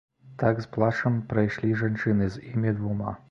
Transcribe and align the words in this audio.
Так 0.43 0.61
з 0.65 0.69
плачам 0.77 1.19
прайшлі 1.35 1.77
жанчыны 1.83 2.33
з 2.37 2.45
імі 2.55 2.77
двума. 2.81 3.19